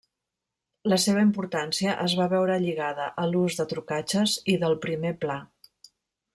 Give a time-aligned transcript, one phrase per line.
[0.93, 5.41] La seva importància es va veure lligada a l’ús de trucatges i del primer pla.